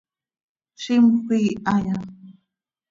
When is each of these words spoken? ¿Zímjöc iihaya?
¿Zímjöc 0.83 1.29
iihaya? 1.37 1.95